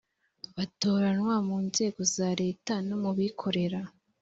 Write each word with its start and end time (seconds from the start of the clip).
batoranywa 0.55 1.35
mu 1.47 1.57
nzego 1.67 2.01
za 2.15 2.29
leta 2.41 2.73
no 2.87 2.95
mu 3.03 3.11
bikorera 3.17 3.79